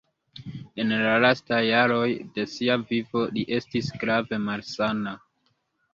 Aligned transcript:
En 0.83 0.93
la 1.01 1.11
lastaj 1.25 1.59
jaroj 1.67 2.07
de 2.39 2.47
sia 2.55 2.79
vivo 2.93 3.23
li 3.39 3.47
estis 3.59 3.93
grave 4.05 4.41
malsana. 4.51 5.19